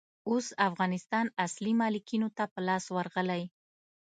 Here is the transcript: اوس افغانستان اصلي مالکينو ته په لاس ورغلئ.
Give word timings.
اوس 0.29 0.47
افغانستان 0.69 1.25
اصلي 1.45 1.71
مالکينو 1.81 2.27
ته 2.37 2.43
په 2.53 2.59
لاس 2.67 2.85
ورغلئ. 2.95 3.43